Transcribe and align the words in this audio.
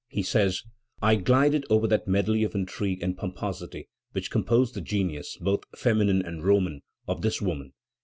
he 0.09 0.23
says: 0.23 0.63
"I 0.99 1.13
glided 1.15 1.63
over 1.69 1.85
that 1.85 2.07
medley 2.07 2.43
of 2.43 2.55
intrigue 2.55 3.03
and 3.03 3.15
pomposity 3.15 3.87
which 4.13 4.31
composed 4.31 4.73
the 4.73 4.81
genius, 4.81 5.37
both 5.39 5.61
feminine 5.77 6.23
and 6.25 6.43
Roman, 6.43 6.81
of 7.07 7.21
this 7.21 7.39
woman. 7.39 7.73